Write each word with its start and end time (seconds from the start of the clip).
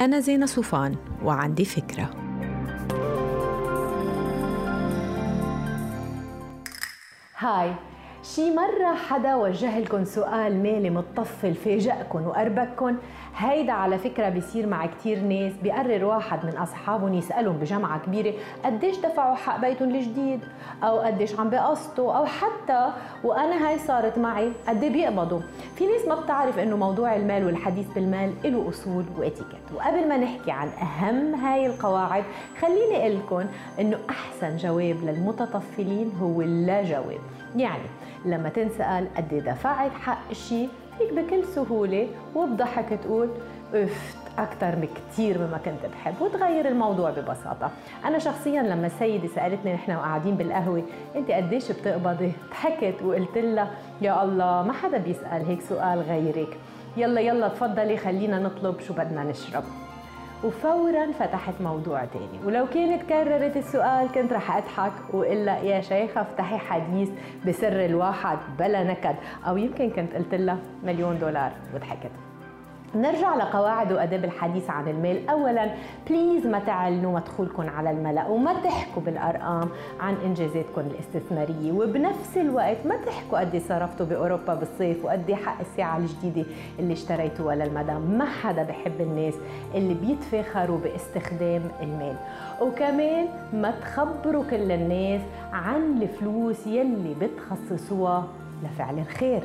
أنا 0.00 0.20
زينة 0.20 0.46
صوفان 0.46 0.96
وعندي 1.22 1.64
فكرة. 1.64 2.10
هاي 7.38 7.74
شي 8.22 8.50
مرة 8.50 8.94
حدا 9.08 9.34
وجه 9.34 9.78
لكم 9.78 10.04
سؤال 10.04 10.62
مالي 10.62 10.90
متطفل 10.90 11.54
فاجأكم 11.54 12.26
وأربككم؟ 12.26 12.96
هيدا 13.36 13.72
على 13.72 13.98
فكرة 13.98 14.28
بيصير 14.28 14.66
مع 14.66 14.86
كتير 14.86 15.20
ناس 15.20 15.52
بيقرر 15.62 16.04
واحد 16.04 16.44
من 16.46 16.56
أصحابهم 16.56 17.14
يسألهم 17.14 17.56
بجمعة 17.56 17.98
كبيرة 17.98 18.32
قديش 18.64 18.96
دفعوا 18.98 19.34
حق 19.34 19.60
بيتهم 19.60 19.94
الجديد؟ 19.94 20.40
أو 20.82 20.98
قديش 20.98 21.40
عم 21.40 21.50
بقسطوا 21.50 22.12
أو 22.12 22.26
حتى 22.26 22.90
وأنا 23.24 23.68
هاي 23.68 23.78
صارت 23.78 24.18
معي 24.18 24.52
قد 24.68 24.84
بيقبضوا؟ 24.84 25.40
في 25.76 25.86
ناس 25.86 26.08
ما 26.08 26.14
بتعرف 26.20 26.58
إنه 26.58 26.76
موضوع 26.76 27.16
المال 27.16 27.44
والحديث 27.46 27.86
بالمال 27.94 28.32
له 28.44 28.68
أصول 28.68 29.04
وإتيكيت. 29.18 29.72
وقبل 29.74 30.08
ما 30.08 30.16
نحكي 30.16 30.50
عن 30.50 30.68
أهم 30.68 31.34
هاي 31.34 31.66
القواعد 31.66 32.24
خليني 32.60 32.96
أقول 32.96 33.16
لكم 33.16 33.44
إنه 33.80 33.98
أحسن 34.10 34.56
جواب 34.56 34.96
للمتطفلين 35.04 36.12
هو 36.22 36.42
اللا 36.42 36.82
جواب. 36.82 37.20
يعني 37.56 37.82
لما 38.24 38.48
تنسأل 38.48 39.08
قد 39.16 39.34
دفعت 39.34 39.92
حق 39.92 40.32
شيء 40.32 40.68
فيك 40.98 41.12
بكل 41.12 41.44
سهولة 41.44 42.08
وبضحك 42.34 42.98
تقول 43.02 43.28
أفت 43.74 44.16
أكثر 44.38 44.74
بكثير 44.74 45.38
مما 45.38 45.58
كنت 45.64 45.92
بحب 45.92 46.14
وتغير 46.20 46.68
الموضوع 46.68 47.10
ببساطة. 47.10 47.70
أنا 48.04 48.18
شخصيا 48.18 48.62
لما 48.62 48.86
السيدة 48.86 49.28
سألتني 49.28 49.74
نحن 49.74 49.92
وقاعدين 49.92 50.34
بالقهوة 50.34 50.82
أنت 51.16 51.30
قديش 51.30 51.72
بتقبضي؟ 51.72 52.32
ضحكت 52.50 53.02
وقلت 53.02 53.38
لها 53.38 53.70
يا 54.00 54.24
الله 54.24 54.62
ما 54.62 54.72
حدا 54.72 54.98
بيسأل 54.98 55.46
هيك 55.46 55.60
سؤال 55.60 56.00
غيرك. 56.00 56.58
يلا 56.96 57.20
يلا 57.20 57.48
تفضلي 57.48 57.96
خلينا 57.96 58.38
نطلب 58.38 58.80
شو 58.80 58.94
بدنا 58.94 59.24
نشرب. 59.24 59.64
وفورا 60.44 61.12
فتحت 61.12 61.54
موضوع 61.60 62.04
تاني. 62.04 62.44
ولو 62.44 62.66
كانت 62.66 63.02
كررت 63.02 63.56
السؤال 63.56 64.08
كنت 64.12 64.32
رح 64.32 64.56
أضحك 64.56 65.14
واقول 65.14 65.46
لها 65.46 65.58
يا 65.58 65.80
شيخة 65.80 66.20
افتحي 66.20 66.58
حديث 66.58 67.10
بسر 67.46 67.84
الواحد 67.84 68.38
بلا 68.58 68.84
نكد 68.84 69.16
أو 69.46 69.56
يمكن 69.56 69.90
كنت 69.90 70.14
قلت 70.14 70.34
لها 70.34 70.58
مليون 70.84 71.18
دولار 71.18 71.52
وضحكت. 71.74 72.10
نرجع 72.94 73.34
لقواعد 73.34 73.92
وأداب 73.92 74.24
الحديث 74.24 74.70
عن 74.70 74.88
المال. 74.88 75.28
اولا 75.28 75.70
بليز 76.08 76.46
ما 76.46 76.58
تعلنوا 76.58 77.14
مدخولكم 77.14 77.68
على 77.68 77.90
الملأ 77.90 78.26
وما 78.26 78.52
تحكوا 78.52 79.02
بالأرقام 79.02 79.68
عن 80.00 80.14
إنجازاتكم 80.24 80.80
الاستثمارية. 80.80 81.72
وبنفس 81.72 82.36
الوقت 82.36 82.76
ما 82.86 82.96
تحكوا 82.96 83.40
قد 83.40 83.62
صرفتوا 83.68 84.06
بأوروبا 84.06 84.54
بالصيف 84.54 85.04
وقد 85.04 85.32
حق 85.32 85.60
الساعة 85.60 85.98
الجديدة 85.98 86.48
اللي 86.78 86.92
اشتريتوها 86.92 87.54
للمدام. 87.54 88.00
ما 88.00 88.24
حدا 88.24 88.62
بحب 88.62 89.00
الناس 89.00 89.34
اللي 89.74 89.94
بيتفاخروا 89.94 90.78
باستخدام 90.78 91.62
المال. 91.82 92.16
وكمان 92.60 93.26
ما 93.52 93.70
تخبروا 93.70 94.44
كل 94.50 94.72
الناس 94.72 95.20
عن 95.52 96.02
الفلوس 96.02 96.66
يلي 96.66 97.14
بتخصصوها 97.20 98.26
لفعل 98.64 98.98
الخير. 98.98 99.42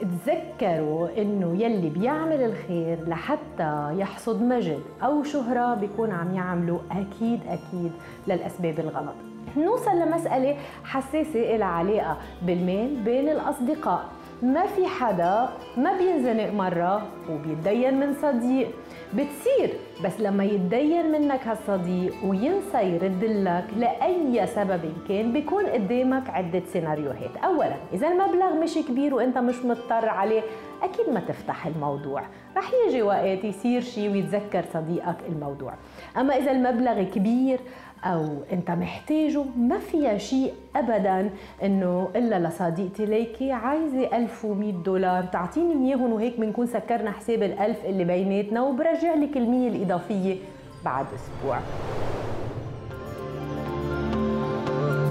تذكروا 0.00 1.08
إنه 1.18 1.62
يلي 1.62 1.90
بيعمل 1.90 2.42
الخير 2.42 3.08
لحتى 3.08 3.92
يحصد 3.96 4.42
مجد 4.42 4.80
أو 5.02 5.22
شهرة 5.22 5.74
بيكون 5.74 6.10
عم 6.10 6.34
يعمله 6.34 6.80
أكيد 6.90 7.40
أكيد 7.48 7.92
للأسباب 8.26 8.80
الغلط. 8.80 9.14
نوصل 9.56 9.98
لمسألة 9.98 10.56
حساسة 10.84 11.56
إلى 11.56 11.64
علاقة 11.64 12.16
بالمال 12.42 12.96
بين 13.04 13.28
الأصدقاء. 13.28 14.04
ما 14.42 14.66
في 14.66 14.86
حدا 14.86 15.48
ما 15.76 15.98
بينزنق 15.98 16.52
مرة 16.52 17.02
وبيتدين 17.30 18.00
من 18.00 18.14
صديق. 18.14 18.68
بتصير 19.14 19.70
بس 20.04 20.20
لما 20.20 20.44
يتدين 20.44 21.12
منك 21.12 21.46
هالصديق 21.46 22.14
وينسى 22.24 22.78
يرد 22.78 23.24
لك 23.24 23.64
لأي 23.76 24.46
سبب 24.46 24.80
كان 25.08 25.32
بيكون 25.32 25.66
قدامك 25.66 26.30
عدة 26.30 26.62
سيناريوهات. 26.72 27.36
أولا 27.44 27.76
إذا 27.92 28.08
المبلغ 28.08 28.54
مش 28.54 28.74
كبير 28.88 29.14
وإنت 29.14 29.38
مش 29.38 29.64
مضطر 29.64 30.08
عليه 30.08 30.42
أكيد 30.82 31.10
ما 31.10 31.20
تفتح 31.20 31.66
الموضوع. 31.66 32.22
رح 32.56 32.70
يجي 32.86 33.02
وقت 33.02 33.44
يصير 33.44 33.80
شيء 33.80 34.10
ويتذكر 34.10 34.64
صديقك 34.74 35.16
الموضوع. 35.28 35.74
أما 36.16 36.36
إذا 36.36 36.50
المبلغ 36.50 37.02
كبير 37.02 37.60
أو 38.04 38.28
أنت 38.52 38.70
محتاجه 38.70 39.44
ما 39.56 39.78
فيها 39.78 40.18
شيء 40.18 40.52
ابدا 40.76 41.30
إنه 41.62 42.08
إلا 42.16 42.48
لصديقتي. 42.48 43.06
ليكي 43.06 43.52
عايزة 43.52 44.16
1100 44.16 44.72
دولار 44.72 45.24
تعطيني 45.24 45.88
إياهم 45.88 46.12
وهيك 46.12 46.40
بنكون 46.40 46.66
سكرنا 46.66 47.10
حساب 47.10 47.42
الألف 47.42 47.84
اللي 47.84 48.04
بيناتنا 48.04 48.62
وبرجع 48.62 49.14
لك 49.14 49.36
المية 49.36 49.68
الإضافية 49.68 50.36
بعد 50.84 51.06
أسبوع. 51.14 51.58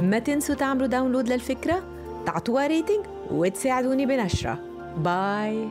ما 0.01 0.19
تنسوا 0.19 0.55
تعملوا 0.55 0.87
download 0.87 1.29
للفكرة؟ 1.29 1.81
تعطوها 2.25 2.67
rating 2.67 3.05
وتساعدوني 3.31 4.05
بنشرة. 4.05 4.59
باي. 4.97 5.67